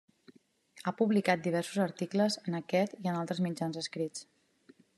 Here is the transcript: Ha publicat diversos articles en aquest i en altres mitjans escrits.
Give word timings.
Ha 0.85 0.93
publicat 1.01 1.43
diversos 1.47 1.83
articles 1.83 2.37
en 2.43 2.57
aquest 2.61 2.97
i 3.03 3.13
en 3.13 3.21
altres 3.21 3.43
mitjans 3.49 3.79
escrits. 3.83 4.25